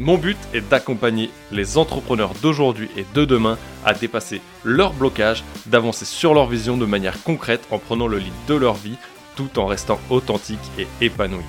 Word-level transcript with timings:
Mon 0.00 0.16
but 0.16 0.38
est 0.54 0.60
d'accompagner 0.60 1.28
les 1.50 1.76
entrepreneurs 1.76 2.32
d'aujourd'hui 2.40 2.88
et 2.96 3.04
de 3.14 3.24
demain 3.24 3.58
à 3.84 3.94
dépasser 3.94 4.40
leurs 4.62 4.92
blocages, 4.92 5.42
d'avancer 5.66 6.04
sur 6.04 6.34
leur 6.34 6.46
vision 6.46 6.76
de 6.76 6.86
manière 6.86 7.20
concrète 7.24 7.66
en 7.72 7.80
prenant 7.80 8.06
le 8.06 8.18
lead 8.18 8.32
de 8.46 8.54
leur 8.54 8.74
vie 8.74 8.94
tout 9.34 9.58
en 9.58 9.66
restant 9.66 9.98
authentique 10.08 10.60
et 10.78 10.86
épanoui. 11.04 11.42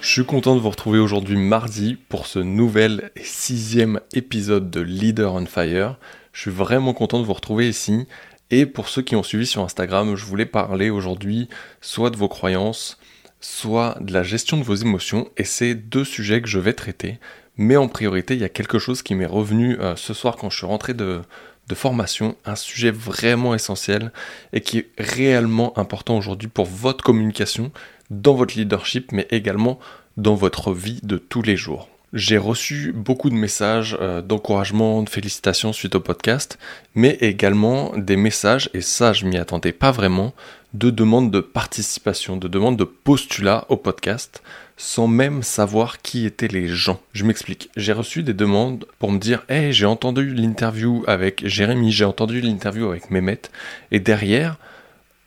Je 0.00 0.08
suis 0.08 0.24
content 0.24 0.54
de 0.54 0.60
vous 0.60 0.70
retrouver 0.70 1.00
aujourd'hui 1.00 1.36
mardi 1.36 1.98
pour 2.08 2.28
ce 2.28 2.38
nouvel 2.38 3.10
sixième 3.20 4.00
épisode 4.12 4.70
de 4.70 4.80
Leader 4.80 5.34
on 5.34 5.46
Fire. 5.46 5.96
Je 6.32 6.42
suis 6.42 6.50
vraiment 6.52 6.92
content 6.92 7.18
de 7.18 7.24
vous 7.24 7.32
retrouver 7.32 7.68
ici 7.68 8.06
et 8.50 8.66
pour 8.66 8.88
ceux 8.88 9.02
qui 9.02 9.16
ont 9.16 9.22
suivi 9.22 9.46
sur 9.46 9.62
Instagram, 9.62 10.14
je 10.14 10.24
voulais 10.24 10.46
parler 10.46 10.90
aujourd'hui 10.90 11.48
soit 11.80 12.10
de 12.10 12.16
vos 12.16 12.28
croyances, 12.28 12.98
soit 13.40 13.96
de 14.00 14.12
la 14.12 14.22
gestion 14.22 14.56
de 14.56 14.62
vos 14.62 14.74
émotions, 14.74 15.28
et 15.36 15.44
c'est 15.44 15.74
deux 15.74 16.04
sujets 16.04 16.40
que 16.40 16.48
je 16.48 16.58
vais 16.58 16.72
traiter. 16.72 17.18
Mais 17.56 17.76
en 17.76 17.88
priorité, 17.88 18.34
il 18.34 18.40
y 18.40 18.44
a 18.44 18.48
quelque 18.48 18.78
chose 18.78 19.02
qui 19.02 19.14
m'est 19.14 19.26
revenu 19.26 19.78
euh, 19.80 19.96
ce 19.96 20.14
soir 20.14 20.36
quand 20.36 20.50
je 20.50 20.58
suis 20.58 20.66
rentré 20.66 20.94
de, 20.94 21.22
de 21.68 21.74
formation, 21.74 22.36
un 22.44 22.56
sujet 22.56 22.90
vraiment 22.90 23.54
essentiel 23.54 24.12
et 24.52 24.60
qui 24.60 24.78
est 24.78 24.90
réellement 24.98 25.76
important 25.78 26.16
aujourd'hui 26.16 26.48
pour 26.48 26.66
votre 26.66 27.02
communication, 27.02 27.72
dans 28.10 28.34
votre 28.34 28.56
leadership, 28.56 29.10
mais 29.10 29.26
également 29.30 29.78
dans 30.16 30.34
votre 30.34 30.72
vie 30.72 31.00
de 31.02 31.18
tous 31.18 31.42
les 31.42 31.56
jours. 31.56 31.88
J'ai 32.12 32.38
reçu 32.38 32.92
beaucoup 32.92 33.30
de 33.30 33.34
messages 33.34 33.96
euh, 34.00 34.22
d'encouragement, 34.22 35.02
de 35.02 35.10
félicitations 35.10 35.72
suite 35.72 35.96
au 35.96 36.00
podcast, 36.00 36.56
mais 36.94 37.18
également 37.20 37.92
des 37.96 38.16
messages, 38.16 38.70
et 38.74 38.80
ça 38.80 39.12
je 39.12 39.26
m'y 39.26 39.36
attendais 39.38 39.72
pas 39.72 39.90
vraiment, 39.90 40.32
de 40.72 40.90
demandes 40.90 41.32
de 41.32 41.40
participation, 41.40 42.36
de 42.36 42.46
demandes 42.46 42.76
de 42.76 42.84
postulat 42.84 43.64
au 43.70 43.76
podcast, 43.76 44.42
sans 44.76 45.08
même 45.08 45.42
savoir 45.42 46.00
qui 46.00 46.26
étaient 46.26 46.48
les 46.48 46.68
gens. 46.68 47.00
Je 47.12 47.24
m'explique. 47.24 47.70
J'ai 47.76 47.92
reçu 47.92 48.22
des 48.22 48.34
demandes 48.34 48.86
pour 48.98 49.10
me 49.10 49.18
dire 49.18 49.42
Hey, 49.48 49.72
j'ai 49.72 49.86
entendu 49.86 50.32
l'interview 50.32 51.02
avec 51.08 51.46
Jérémy, 51.46 51.90
j'ai 51.90 52.04
entendu 52.04 52.40
l'interview 52.40 52.88
avec 52.88 53.10
Mehmet, 53.10 53.42
et 53.90 53.98
derrière, 53.98 54.58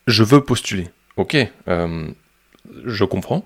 je 0.07 0.23
veux 0.23 0.41
postuler. 0.41 0.87
Ok, 1.17 1.35
euh, 1.67 2.07
je 2.85 3.03
comprends 3.03 3.43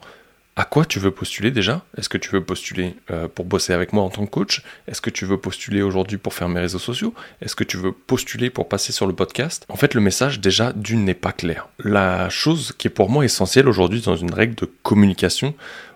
à 0.56 0.66
quoi 0.66 0.86
tu 0.86 1.00
veux 1.00 1.12
postuler 1.12 1.50
déjà? 1.50 1.84
Est-ce 1.98 2.10
que 2.10 2.18
tu 2.18 2.30
veux 2.30 2.44
postuler 2.44 2.96
euh, 3.10 3.28
pour 3.28 3.46
bosser 3.46 3.74
avec 3.74 3.92
moi 3.92 4.04
en 4.04 4.10
tant 4.10 4.26
que 4.26 4.30
coach? 4.30 4.62
Est-ce 4.88 5.02
que 5.02 5.10
tu 5.10 5.26
veux 5.26 5.38
postuler 5.38 5.82
aujourd'hui 5.82 6.18
pour 6.18 6.34
faire 6.34 6.48
mes 6.48 6.60
réseaux 6.60 6.80
sociaux? 6.80 7.14
Est-ce 7.42 7.56
que 7.56 7.64
tu 7.64 7.78
veux 7.78 7.92
postuler 7.92 8.52
pour 8.52 8.70
passer 8.70 8.92
sur 8.92 9.08
le 9.08 9.14
podcast? 9.14 9.66
En 9.70 9.76
fait, 9.76 9.96
le 9.96 10.02
message 10.02 10.40
déjà 10.40 10.72
d'une 10.74 11.06
n'est 11.06 11.16
pas 11.16 11.32
clair. 11.32 11.70
La 11.80 12.30
chose 12.30 12.74
qui 12.78 12.88
est 12.88 12.92
pour 12.92 13.10
moi 13.10 13.26
essentielle 13.26 13.68
aujourd'hui 13.68 14.02
dans 14.02 14.16
une 14.16 14.34
règle 14.34 14.54
de 14.56 14.70
communication, 14.84 15.56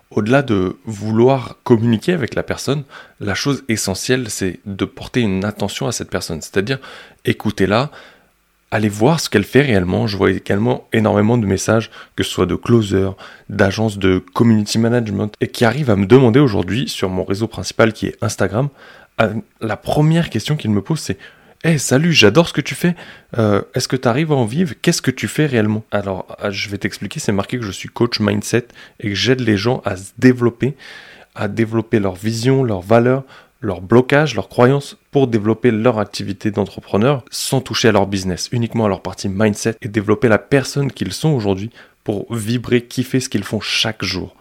au-delà 0.09 0.41
de 0.41 0.77
vouloir 0.85 1.57
communiquer 1.63 2.13
avec 2.13 2.33
la 2.33 2.41
personne, 2.41 2.83
la 3.19 3.35
chose 3.35 3.63
essentielle, 3.69 4.29
c'est 4.29 4.59
de 4.65 4.85
porter 4.85 5.21
une 5.21 5.45
attention 5.45 5.85
à 5.85 5.91
cette 5.91 6.09
personne. 6.09 6.41
C'est-à-dire, 6.41 6.79
écoutez-la, 7.25 7.91
allez 8.71 8.89
voir 8.89 9.19
ce 9.19 9.29
qu'elle 9.29 9.43
fait 9.43 9.61
réellement. 9.61 10.07
Je 10.07 10.17
vois 10.17 10.31
également 10.31 10.87
énormément 10.93 11.37
de 11.37 11.45
messages, 11.45 11.89
que 12.15 12.23
ce 12.23 12.31
soit 12.31 12.45
de 12.45 12.55
closers, 12.55 13.15
d'agences 13.49 13.97
de 13.97 14.19
community 14.33 14.79
management, 14.79 15.33
et 15.41 15.47
qui 15.47 15.65
arrivent 15.65 15.89
à 15.89 15.95
me 15.95 16.05
demander 16.05 16.39
aujourd'hui 16.39 16.89
sur 16.89 17.09
mon 17.09 17.23
réseau 17.23 17.47
principal 17.47 17.93
qui 17.93 18.07
est 18.07 18.17
Instagram, 18.21 18.69
euh, 19.21 19.33
la 19.61 19.77
première 19.77 20.29
question 20.29 20.55
qu'ils 20.55 20.71
me 20.71 20.81
posent 20.81 20.99
c'est 20.99 21.17
Hey, 21.63 21.79
salut, 21.79 22.13
j'adore 22.13 22.47
ce 22.47 22.53
que 22.53 22.61
tu 22.61 22.75
fais. 22.75 22.95
Euh, 23.39 23.63
est-ce 23.73 23.87
que 23.87 23.95
tu 23.95 24.07
arrives 24.07 24.31
à 24.31 24.35
en 24.35 24.45
vivre? 24.45 24.75
Qu'est-ce 24.79 25.01
que 25.01 25.09
tu 25.09 25.27
fais 25.27 25.47
réellement? 25.47 25.83
Alors, 25.89 26.37
euh, 26.43 26.51
je 26.51 26.69
vais 26.69 26.77
t'expliquer. 26.77 27.19
C'est 27.19 27.31
marqué 27.31 27.57
que 27.57 27.63
je 27.65 27.71
suis 27.71 27.89
coach 27.89 28.19
mindset 28.19 28.67
et 28.99 29.09
que 29.09 29.15
j'aide 29.15 29.41
les 29.41 29.57
gens 29.57 29.81
à 29.83 29.97
se 29.97 30.11
développer, 30.19 30.75
à 31.33 31.47
développer 31.47 31.99
leur 31.99 32.13
vision, 32.13 32.63
leurs 32.63 32.81
valeurs, 32.81 33.23
leur 33.61 33.81
blocage, 33.81 34.35
leurs 34.35 34.49
croyances 34.49 34.97
pour 35.11 35.27
développer 35.27 35.71
leur 35.71 35.99
activité 35.99 36.51
d'entrepreneur 36.51 37.23
sans 37.31 37.61
toucher 37.61 37.89
à 37.89 37.91
leur 37.91 38.07
business, 38.07 38.49
uniquement 38.51 38.85
à 38.85 38.89
leur 38.89 39.01
partie 39.01 39.29
mindset 39.29 39.75
et 39.81 39.87
développer 39.87 40.27
la 40.27 40.37
personne 40.37 40.91
qu'ils 40.91 41.13
sont 41.13 41.29
aujourd'hui 41.29 41.71
pour 42.03 42.33
vibrer, 42.33 42.81
kiffer 42.81 43.19
ce 43.19 43.29
qu'ils 43.29 43.43
font 43.43 43.59
chaque 43.59 44.03
jour. 44.03 44.35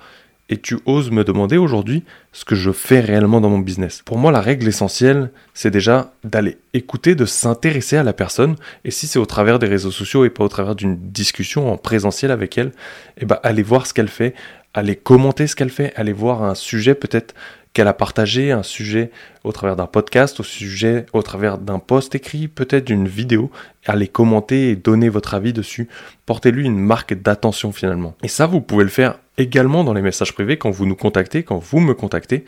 Et 0.49 0.59
tu 0.59 0.79
oses 0.87 1.11
me 1.11 1.25
demander 1.25 1.57
aujourd'hui 1.57 2.05
ce 2.33 2.45
que 2.45 2.55
je 2.55 2.71
fais 2.71 3.01
réellement 3.01 3.41
dans 3.41 3.51
mon 3.51 3.59
business. 3.59 4.03
Pour 4.05 4.17
moi, 4.17 4.31
la 4.31 4.41
règle 4.41 4.69
essentielle, 4.69 5.33
c'est 5.55 5.73
déjà 5.73 6.13
d'aller 6.23 6.59
écouter, 6.73 7.17
de 7.17 7.25
s'intéresser 7.25 7.97
à 7.97 8.05
la 8.05 8.13
personne. 8.13 8.55
Et 8.85 8.93
si 8.93 9.09
c'est 9.09 9.19
au 9.19 9.27
travers 9.27 9.59
des 9.59 9.67
réseaux 9.67 9.91
sociaux 9.91 10.25
et 10.25 10.31
pas 10.31 10.45
au 10.45 10.49
travers 10.49 10.77
d'une 10.77 10.97
discussion 10.97 11.73
en 11.73 11.77
présentiel 11.77 12.31
avec 12.31 12.57
elle, 12.59 12.71
eh 13.19 13.25
ben, 13.25 13.41
aller 13.43 13.65
voir 13.65 13.89
ce 13.89 13.95
qu'elle 13.95 14.07
fait, 14.07 14.35
aller 14.73 14.95
commenter 14.95 15.49
ce 15.49 15.57
qu'elle 15.57 15.71
fait, 15.71 15.93
aller 15.97 16.13
voir 16.13 16.45
un 16.45 16.55
sujet 16.55 16.95
peut-être 16.95 17.35
qu'elle 17.77 17.89
a 17.89 17.93
partagé 17.93 18.53
un 18.53 18.63
sujet 18.63 19.11
au 19.45 19.53
travers 19.53 19.77
d'un 19.77 19.85
podcast, 19.85 20.41
au 20.41 20.43
sujet, 20.43 21.05
au 21.13 21.21
travers 21.21 21.59
d'un 21.59 21.79
post 21.79 22.15
écrit, 22.15 22.49
peut-être 22.49 22.87
d'une 22.87 23.07
vidéo, 23.07 23.51
allez 23.85 24.09
commenter 24.09 24.71
et 24.71 24.77
donner 24.77 25.11
votre 25.11 25.35
avis 25.35 25.53
dessus. 25.53 25.87
Portez-lui 26.25 26.65
une 26.65 26.79
marque 26.79 27.13
d'attention 27.13 27.73
finalement. 27.73 28.15
Et 28.23 28.29
ça, 28.29 28.47
vous 28.47 28.63
pouvez 28.63 28.83
le 28.83 28.89
faire 28.89 29.19
également 29.39 29.85
dans 29.85 29.93
les 29.93 30.03
messages 30.03 30.33
privés 30.33 30.57
quand 30.57 30.71
vous 30.71 30.87
nous 30.87 30.97
contactez, 30.97 31.43
quand 31.43 31.59
vous 31.59 31.81
me 31.81 31.95
contactez, 31.95 32.45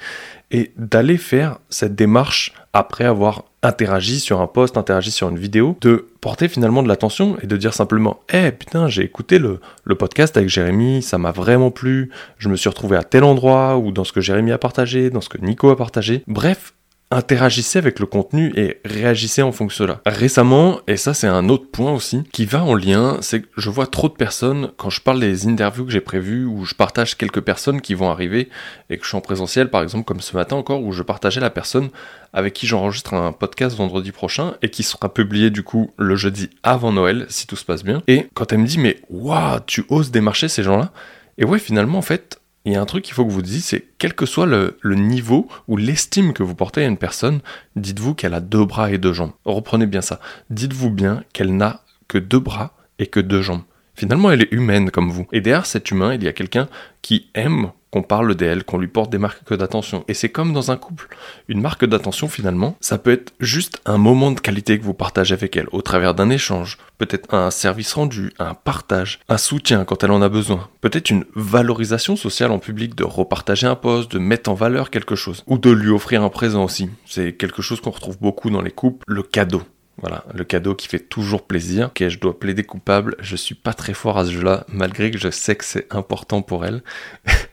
et 0.50 0.72
d'aller 0.76 1.18
faire 1.18 1.58
cette 1.68 1.94
démarche 1.94 2.52
après 2.72 3.04
avoir 3.04 3.44
interagi 3.62 4.20
sur 4.20 4.40
un 4.40 4.46
post, 4.46 4.76
interagi 4.76 5.10
sur 5.10 5.28
une 5.28 5.38
vidéo, 5.38 5.76
de 5.80 6.06
porter 6.20 6.48
finalement 6.48 6.82
de 6.82 6.88
l'attention 6.88 7.36
et 7.42 7.46
de 7.46 7.56
dire 7.56 7.74
simplement 7.74 8.20
Eh 8.32 8.52
putain, 8.52 8.88
j'ai 8.88 9.02
écouté 9.02 9.38
le, 9.38 9.60
le, 9.84 9.94
podcast 9.94 10.36
avec 10.36 10.48
Jérémy, 10.48 11.02
ça 11.02 11.18
m'a 11.18 11.32
vraiment 11.32 11.70
plu, 11.70 12.10
je 12.38 12.48
me 12.48 12.56
suis 12.56 12.68
retrouvé 12.68 12.96
à 12.96 13.02
tel 13.02 13.24
endroit, 13.24 13.76
ou 13.78 13.90
dans 13.90 14.04
ce 14.04 14.12
que 14.12 14.20
Jérémy 14.20 14.52
a 14.52 14.58
partagé, 14.58 15.10
dans 15.10 15.20
ce 15.20 15.28
que 15.28 15.38
Nico 15.38 15.70
a 15.70 15.76
partagé. 15.76 16.22
Bref, 16.26 16.72
interagissez 17.10 17.78
avec 17.78 18.00
le 18.00 18.06
contenu 18.06 18.52
et 18.54 18.80
réagissez 18.84 19.42
en 19.42 19.52
fonction 19.52 19.84
de 19.84 19.90
cela. 19.90 20.00
Récemment, 20.06 20.80
et 20.86 20.96
ça 20.96 21.14
c'est 21.14 21.26
un 21.26 21.48
autre 21.48 21.70
point 21.70 21.92
aussi, 21.92 22.24
qui 22.32 22.44
va 22.44 22.62
en 22.62 22.74
lien, 22.74 23.18
c'est 23.20 23.42
que 23.42 23.48
je 23.56 23.70
vois 23.70 23.86
trop 23.86 24.08
de 24.08 24.14
personnes, 24.14 24.70
quand 24.76 24.90
je 24.90 25.00
parle 25.00 25.20
des 25.20 25.46
interviews 25.46 25.86
que 25.86 25.92
j'ai 25.92 26.00
prévues, 26.00 26.44
où 26.44 26.64
je 26.64 26.74
partage 26.74 27.16
quelques 27.16 27.40
personnes 27.40 27.80
qui 27.80 27.94
vont 27.94 28.10
arriver, 28.10 28.48
et 28.90 28.98
que 28.98 29.04
je 29.04 29.08
suis 29.08 29.16
en 29.16 29.22
présentiel, 29.22 29.70
par 29.70 29.82
exemple 29.82 30.04
comme 30.04 30.20
ce 30.20 30.36
matin 30.36 30.56
encore, 30.56 30.82
où 30.82 30.92
je 30.92 31.02
partageais 31.02 31.40
la 31.40 31.50
personne 31.50 31.88
avec 32.32 32.52
qui 32.52 32.66
j'enregistre 32.66 33.14
un 33.14 33.32
podcast 33.32 33.76
vendredi 33.76 34.12
prochain, 34.12 34.54
et 34.60 34.68
qui 34.68 34.82
sera 34.82 35.12
publié 35.12 35.50
du 35.50 35.62
coup 35.62 35.92
le 35.96 36.14
jeudi 36.16 36.50
avant 36.62 36.92
Noël, 36.92 37.24
si 37.28 37.46
tout 37.46 37.56
se 37.56 37.64
passe 37.64 37.84
bien. 37.84 38.02
Et 38.06 38.28
quand 38.34 38.52
elle 38.52 38.58
me 38.58 38.66
dit, 38.66 38.78
mais 38.78 39.00
waouh, 39.08 39.60
tu 39.66 39.84
oses 39.88 40.10
démarcher 40.10 40.48
ces 40.48 40.62
gens-là? 40.62 40.92
Et 41.38 41.44
ouais, 41.44 41.58
finalement, 41.58 41.98
en 41.98 42.02
fait, 42.02 42.40
il 42.68 42.74
y 42.74 42.76
a 42.76 42.82
un 42.82 42.86
truc 42.86 43.04
qu'il 43.04 43.14
faut 43.14 43.24
que 43.24 43.30
vous 43.30 43.42
disiez, 43.42 43.60
c'est 43.60 43.88
quel 43.96 44.14
que 44.14 44.26
soit 44.26 44.46
le, 44.46 44.76
niveau 44.84 45.48
ou 45.68 45.76
l'estime 45.76 46.32
que 46.34 46.42
vous 46.42 46.54
portez 46.54 46.84
à 46.84 46.86
une 46.86 46.98
personne, 46.98 47.40
dites-vous 47.76 48.14
qu'elle 48.14 48.34
a 48.34 48.40
deux 48.40 48.64
bras 48.64 48.90
et 48.90 48.98
deux 48.98 49.14
jambes. 49.14 49.32
Reprenez 49.46 49.86
bien 49.86 50.02
ça. 50.02 50.20
Dites-vous 50.50 50.90
bien 50.90 51.24
qu'elle 51.32 51.56
n'a 51.56 51.82
que 52.08 52.18
deux 52.18 52.40
bras 52.40 52.74
et 52.98 53.06
que 53.06 53.20
deux 53.20 53.40
jambes. 53.40 53.62
Finalement, 53.98 54.30
elle 54.30 54.42
est 54.42 54.52
humaine 54.52 54.92
comme 54.92 55.10
vous. 55.10 55.26
Et 55.32 55.40
derrière 55.40 55.66
cet 55.66 55.90
humain, 55.90 56.14
il 56.14 56.22
y 56.22 56.28
a 56.28 56.32
quelqu'un 56.32 56.68
qui 57.02 57.30
aime 57.34 57.72
qu'on 57.90 58.04
parle 58.04 58.36
d'elle, 58.36 58.62
qu'on 58.62 58.78
lui 58.78 58.86
porte 58.86 59.10
des 59.10 59.18
marques 59.18 59.52
d'attention. 59.52 60.04
Et 60.06 60.14
c'est 60.14 60.28
comme 60.28 60.52
dans 60.52 60.70
un 60.70 60.76
couple. 60.76 61.08
Une 61.48 61.60
marque 61.60 61.84
d'attention, 61.84 62.28
finalement, 62.28 62.76
ça 62.80 62.98
peut 62.98 63.10
être 63.10 63.32
juste 63.40 63.80
un 63.86 63.98
moment 63.98 64.30
de 64.30 64.38
qualité 64.38 64.78
que 64.78 64.84
vous 64.84 64.94
partagez 64.94 65.34
avec 65.34 65.56
elle, 65.56 65.66
au 65.72 65.82
travers 65.82 66.14
d'un 66.14 66.30
échange, 66.30 66.78
peut-être 66.98 67.34
un 67.34 67.50
service 67.50 67.92
rendu, 67.94 68.32
un 68.38 68.54
partage, 68.54 69.18
un 69.28 69.38
soutien 69.38 69.84
quand 69.84 70.04
elle 70.04 70.12
en 70.12 70.22
a 70.22 70.28
besoin, 70.28 70.68
peut-être 70.80 71.10
une 71.10 71.24
valorisation 71.34 72.14
sociale 72.14 72.52
en 72.52 72.60
public, 72.60 72.94
de 72.94 73.02
repartager 73.02 73.66
un 73.66 73.74
poste, 73.74 74.12
de 74.12 74.20
mettre 74.20 74.48
en 74.48 74.54
valeur 74.54 74.90
quelque 74.90 75.16
chose, 75.16 75.42
ou 75.48 75.58
de 75.58 75.70
lui 75.70 75.90
offrir 75.90 76.22
un 76.22 76.28
présent 76.28 76.62
aussi. 76.62 76.88
C'est 77.04 77.32
quelque 77.32 77.62
chose 77.62 77.80
qu'on 77.80 77.90
retrouve 77.90 78.18
beaucoup 78.20 78.50
dans 78.50 78.62
les 78.62 78.70
couples, 78.70 79.04
le 79.08 79.24
cadeau. 79.24 79.62
Voilà, 80.00 80.24
le 80.32 80.44
cadeau 80.44 80.74
qui 80.74 80.86
fait 80.86 81.00
toujours 81.00 81.46
plaisir. 81.46 81.88
Ok, 81.88 82.08
je 82.08 82.18
dois 82.18 82.38
plaider 82.38 82.62
coupable, 82.62 83.16
je 83.18 83.34
suis 83.34 83.56
pas 83.56 83.74
très 83.74 83.94
fort 83.94 84.16
à 84.18 84.24
ce 84.24 84.30
jeu-là, 84.30 84.64
malgré 84.68 85.10
que 85.10 85.18
je 85.18 85.30
sais 85.30 85.56
que 85.56 85.64
c'est 85.64 85.92
important 85.92 86.40
pour 86.40 86.64
elle. 86.64 86.82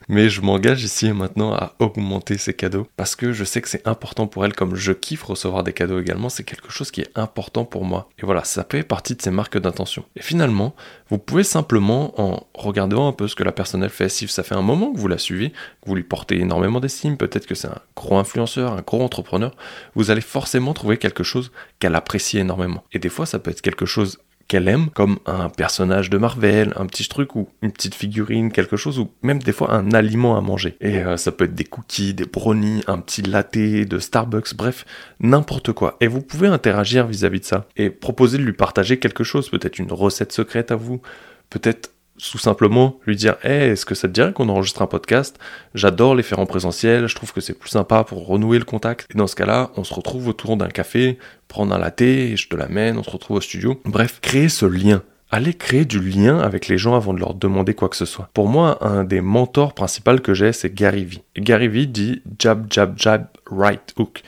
Mais 0.08 0.30
je 0.30 0.42
m'engage 0.42 0.84
ici 0.84 1.08
et 1.08 1.14
maintenant 1.14 1.54
à 1.54 1.74
augmenter 1.80 2.38
ces 2.38 2.54
cadeaux 2.54 2.88
parce 2.96 3.16
que 3.16 3.34
je 3.34 3.44
sais 3.44 3.62
que 3.62 3.70
c'est 3.70 3.88
important 3.88 4.28
pour 4.28 4.46
elle, 4.46 4.54
comme 4.54 4.76
je 4.76 4.92
kiffe 4.92 5.24
recevoir 5.24 5.64
des 5.64 5.74
cadeaux 5.74 6.00
également, 6.00 6.30
c'est 6.30 6.44
quelque 6.44 6.72
chose 6.72 6.92
qui 6.92 7.02
est 7.02 7.12
important 7.16 7.66
pour 7.66 7.86
moi. 7.86 8.10
Et 8.20 8.26
voilà, 8.26 8.44
ça 8.44 8.66
fait 8.70 8.84
partie 8.84 9.16
de 9.16 9.22
ces 9.22 9.32
marques 9.32 9.58
d'intention. 9.58 10.06
Et 10.16 10.22
finalement, 10.22 10.76
vous 11.10 11.18
pouvez 11.18 11.44
simplement, 11.44 12.20
en 12.20 12.48
regardant 12.54 13.08
un 13.08 13.14
peu 13.14 13.28
ce 13.28 13.36
que 13.36 13.44
la 13.44 13.52
personne 13.52 13.84
elle 13.84 13.90
fait, 13.90 14.10
si 14.10 14.28
ça 14.28 14.44
fait 14.44 14.56
un 14.56 14.62
moment 14.62 14.94
que 14.94 15.00
vous 15.00 15.08
la 15.08 15.18
suivez, 15.18 15.52
que 15.52 15.88
vous 15.88 15.96
lui 15.96 16.04
portez 16.04 16.40
énormément 16.40 16.80
d'estime, 16.80 17.18
peut-être 17.18 17.46
que 17.46 17.56
c'est 17.56 17.68
un 17.68 17.80
gros 17.96 18.18
influenceur, 18.18 18.74
un 18.74 18.82
gros 18.82 19.02
entrepreneur, 19.02 19.56
vous 19.96 20.12
allez 20.12 20.22
forcément 20.22 20.74
trouver 20.74 20.98
quelque 20.98 21.24
chose 21.24 21.52
qu'elle 21.80 21.96
apprécie 21.96 22.38
énormément. 22.38 22.84
Et 22.92 23.00
des 23.00 23.10
fois, 23.10 23.26
ça 23.26 23.40
peut 23.40 23.52
être 23.52 23.62
quelque 23.62 23.86
chose 23.86 24.20
qu'elle 24.48 24.68
aime, 24.68 24.90
comme 24.92 25.18
un 25.26 25.50
personnage 25.50 26.10
de 26.10 26.18
Marvel, 26.18 26.74
un 26.76 26.86
petit 26.86 27.08
truc 27.08 27.36
ou 27.36 27.50
une 27.62 27.72
petite 27.72 27.96
figurine, 27.96 28.52
quelque 28.52 28.78
chose, 28.78 29.00
ou 29.00 29.10
même 29.24 29.40
des 29.40 29.52
fois 29.52 29.74
un 29.74 29.92
aliment 29.92 30.38
à 30.38 30.42
manger. 30.42 30.78
Et 30.82 31.00
euh, 31.00 31.18
ça 31.18 31.32
peut 31.32 31.46
être 31.46 31.56
des 31.56 31.64
cookies, 31.64 32.14
des 32.14 32.26
brownies, 32.26 32.84
un 32.88 33.00
petit 33.00 33.24
latte 33.24 33.58
de 33.58 34.00
Starbucks, 34.00 34.56
bref, 34.56 34.86
n'importe 35.20 35.72
quoi. 35.72 35.98
Et 36.00 36.08
vous 36.08 36.22
pouvez 36.22 36.48
interagir 36.48 37.08
vis-à-vis 37.08 37.40
-vis 37.40 37.42
de 37.42 37.46
ça 37.46 37.68
et 37.76 37.90
proposer 37.90 38.38
de 38.38 38.44
lui 38.44 38.54
partager 38.54 39.00
quelque 39.00 39.24
chose, 39.24 39.50
peut-être 39.50 39.80
une 39.80 39.92
recette 39.92 40.32
secrète 40.32 40.72
à 40.72 40.76
vous, 40.76 41.02
peut-être 41.50 41.92
tout 42.18 42.38
simplement 42.38 43.00
lui 43.06 43.16
dire 43.16 43.36
hey, 43.44 43.72
est-ce 43.72 43.86
que 43.86 43.96
ça 43.96 44.08
te 44.08 44.14
dirait 44.14 44.34
qu'on 44.34 44.50
enregistre 44.50 44.82
un 44.82 44.88
podcast? 44.88 45.38
J'adore 45.74 46.16
les 46.16 46.24
faire 46.24 46.40
en 46.40 46.46
présentiel, 46.46 47.08
je 47.08 47.16
trouve 47.16 47.34
que 47.34 47.42
c'est 47.42 47.58
plus 47.58 47.70
sympa 47.70 48.04
pour 48.04 48.26
renouer 48.26 48.58
le 48.60 48.66
contact. 48.66 49.08
Et 49.14 49.18
dans 49.18 49.28
ce 49.28 49.36
cas-là, 49.36 49.72
on 49.78 49.84
se 49.84 49.94
retrouve 49.94 50.28
autour 50.28 50.58
d'un 50.58 50.68
café, 50.68 51.18
prendre 51.48 51.74
un 51.74 51.78
latte, 51.78 52.02
et 52.02 52.38
je 52.38 52.48
te 52.48 52.56
l'amène, 52.56 52.98
on 52.98 53.04
se 53.04 53.10
retrouve 53.10 53.38
au 53.38 53.42
studio. 53.42 53.80
Bref, 53.86 54.20
créer 54.22 54.50
ce 54.50 54.66
lien. 54.66 55.04
Allez 55.32 55.54
créer 55.54 55.86
du 55.86 56.00
lien 56.00 56.40
avec 56.40 56.68
les 56.68 56.78
gens 56.78 56.96
avant 56.96 57.14
de 57.14 57.20
leur 57.20 57.34
demander 57.34 57.74
quoi 57.74 57.90
que 57.90 57.96
ce 57.96 58.06
soit. 58.06 58.30
Pour 58.34 58.48
moi, 58.48 58.78
un 58.86 59.04
des 59.04 59.22
mentors 59.22 59.74
principaux 59.74 60.18
que 60.20 60.34
j'ai, 60.34 60.54
c'est 60.54 60.74
Gary 60.74 61.04
Vee. 61.04 61.24
Gary 61.36 61.68
Vee 61.68 61.88
dit 61.88 62.22
jab, 62.40 62.68
jab, 62.72 62.94
jab, 62.98 63.28
right 63.52 63.94
hook 63.98 64.22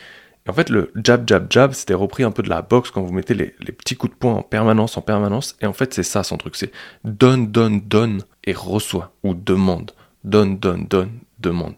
en 0.47 0.53
fait, 0.53 0.69
le 0.69 0.91
jab, 1.03 1.27
jab, 1.27 1.47
jab, 1.49 1.73
c'était 1.73 1.94
repris 1.94 2.23
un 2.23 2.31
peu 2.31 2.44
de 2.44 2.49
la 2.49 2.61
boxe 2.61 2.91
quand 2.91 3.01
vous 3.01 3.13
mettez 3.13 3.33
les, 3.33 3.47
petits 3.47 3.95
coups 3.95 4.13
de 4.13 4.17
poing 4.17 4.33
en 4.33 4.41
permanence, 4.41 4.97
en 4.97 5.01
permanence. 5.01 5.55
Et 5.61 5.65
en 5.65 5.73
fait, 5.73 5.94
c'est 5.94 6.03
ça 6.03 6.23
son 6.23 6.38
truc. 6.38 6.55
C'est 6.55 6.71
donne, 7.03 7.47
donne, 7.51 7.81
donne 7.81 8.23
et 8.44 8.53
reçoit 8.53 9.13
ou 9.23 9.33
demande. 9.33 9.91
Donne, 10.23 10.57
donne, 10.57 10.85
donne, 10.88 11.11
demande. 11.39 11.75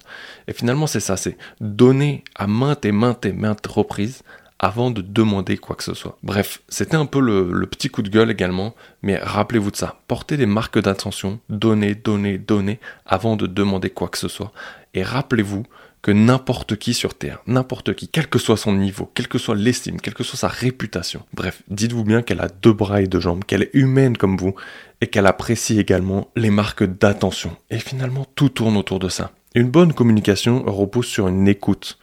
Et 0.48 0.54
finalement, 0.54 0.88
c'est 0.88 1.00
ça. 1.00 1.18
C'est 1.18 1.38
donner 1.60 2.24
à 2.36 2.48
maintes 2.48 2.86
et 2.86 2.92
maintes 2.92 3.26
et 3.26 3.34
maintes 3.34 3.66
reprises 3.68 4.24
avant 4.60 4.92
de 4.92 5.02
demander 5.02 5.58
quoi 5.58 5.76
que 5.76 5.84
ce 5.84 5.94
soit. 5.94 6.18
Bref, 6.22 6.62
c'était 6.68 6.98
un 6.98 7.06
peu 7.06 7.22
le, 7.22 7.66
petit 7.66 7.90
coup 7.90 8.02
de 8.02 8.10
gueule 8.10 8.30
également, 8.30 8.76
mais 9.02 9.18
rappelez-vous 9.18 9.72
de 9.72 9.78
ça. 9.78 10.02
Portez 10.08 10.36
des 10.38 10.46
marques 10.46 10.80
d'attention, 10.80 11.40
donnez, 11.50 11.96
donnez, 11.96 12.38
donnez, 12.38 12.80
avant 13.06 13.38
de 13.38 13.48
demander 13.48 13.90
quoi 13.90 14.10
que 14.10 14.18
ce 14.18 14.28
soit. 14.28 14.52
Et 14.94 15.02
rappelez-vous 15.02 15.64
que 16.02 16.12
n'importe 16.12 16.78
qui 16.78 16.94
sur 16.94 17.14
Terre, 17.14 17.40
n'importe 17.46 17.94
qui, 17.94 18.08
quel 18.08 18.28
que 18.28 18.40
soit 18.40 18.58
son 18.58 18.74
niveau, 18.74 19.12
quelle 19.14 19.28
que 19.28 19.38
soit 19.38 19.56
l'estime, 19.56 20.00
quelle 20.00 20.14
que 20.14 20.24
soit 20.24 20.40
sa 20.40 20.48
réputation. 20.48 21.24
Bref, 21.34 21.62
dites-vous 21.70 22.06
bien 22.06 22.22
qu'elle 22.22 22.40
a 22.40 22.48
deux 22.48 22.72
bras 22.72 23.02
et 23.02 23.08
deux 23.08 23.20
jambes, 23.20 23.44
qu'elle 23.44 23.64
est 23.64 23.72
humaine 23.74 24.16
comme 24.16 24.38
vous, 24.38 24.56
et 25.02 25.08
qu'elle 25.08 25.28
apprécie 25.28 25.80
également 25.80 26.30
les 26.36 26.52
marques 26.52 26.84
d'attention. 26.84 27.56
Et 27.70 27.80
finalement, 27.80 28.26
tout 28.36 28.50
tourne 28.50 28.78
autour 28.78 29.00
de 29.00 29.10
ça. 29.10 29.32
Une 29.56 29.70
bonne 29.70 29.94
communication 29.94 30.64
repose 30.66 31.06
sur 31.06 31.28
une 31.28 31.48
écoute 31.48 31.99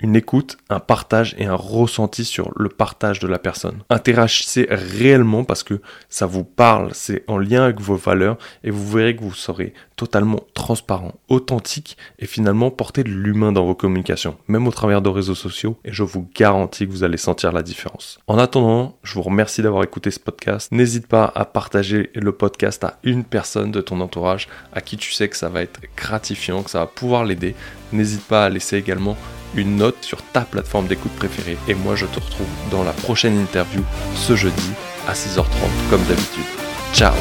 une 0.00 0.16
écoute, 0.16 0.58
un 0.68 0.80
partage 0.80 1.34
et 1.38 1.46
un 1.46 1.54
ressenti 1.54 2.24
sur 2.24 2.50
le 2.56 2.68
partage 2.68 3.18
de 3.18 3.26
la 3.26 3.38
personne. 3.38 3.82
Interagissez 3.90 4.66
réellement 4.70 5.44
parce 5.44 5.62
que 5.62 5.80
ça 6.08 6.26
vous 6.26 6.44
parle, 6.44 6.90
c'est 6.92 7.24
en 7.28 7.38
lien 7.38 7.64
avec 7.64 7.80
vos 7.80 7.96
valeurs 7.96 8.36
et 8.64 8.70
vous 8.70 8.88
verrez 8.88 9.16
que 9.16 9.22
vous 9.22 9.34
serez 9.34 9.72
totalement 9.96 10.40
transparent, 10.54 11.14
authentique 11.28 11.96
et 12.18 12.26
finalement 12.26 12.70
porter 12.70 13.02
de 13.02 13.10
l'humain 13.10 13.52
dans 13.52 13.64
vos 13.64 13.74
communications, 13.74 14.36
même 14.48 14.66
au 14.66 14.70
travers 14.70 15.00
de 15.00 15.08
réseaux 15.08 15.34
sociaux 15.34 15.78
et 15.84 15.92
je 15.92 16.02
vous 16.02 16.28
garantis 16.34 16.86
que 16.86 16.92
vous 16.92 17.04
allez 17.04 17.16
sentir 17.16 17.52
la 17.52 17.62
différence. 17.62 18.18
En 18.26 18.38
attendant, 18.38 18.98
je 19.02 19.14
vous 19.14 19.22
remercie 19.22 19.62
d'avoir 19.62 19.82
écouté 19.84 20.10
ce 20.10 20.20
podcast. 20.20 20.70
N'hésite 20.72 21.06
pas 21.06 21.32
à 21.34 21.44
partager 21.46 22.10
le 22.14 22.32
podcast 22.32 22.84
à 22.84 22.98
une 23.02 23.24
personne 23.24 23.70
de 23.70 23.80
ton 23.80 24.00
entourage 24.00 24.48
à 24.72 24.80
qui 24.80 24.96
tu 24.96 25.12
sais 25.12 25.28
que 25.28 25.36
ça 25.36 25.48
va 25.48 25.62
être 25.62 25.80
gratifiant, 25.96 26.62
que 26.62 26.70
ça 26.70 26.80
va 26.80 26.86
pouvoir 26.86 27.24
l'aider. 27.24 27.54
N'hésite 27.92 28.26
pas 28.26 28.44
à 28.44 28.48
laisser 28.48 28.76
également 28.76 29.16
une 29.54 29.76
note 29.76 30.02
sur 30.02 30.22
ta 30.22 30.42
plateforme 30.42 30.86
d'écoute 30.86 31.12
préférée. 31.12 31.58
Et 31.68 31.74
moi, 31.74 31.96
je 31.96 32.06
te 32.06 32.20
retrouve 32.20 32.46
dans 32.70 32.84
la 32.84 32.92
prochaine 32.92 33.38
interview 33.38 33.82
ce 34.14 34.36
jeudi 34.36 34.70
à 35.08 35.12
6h30 35.12 35.44
comme 35.90 36.02
d'habitude. 36.04 36.44
Ciao 36.92 37.14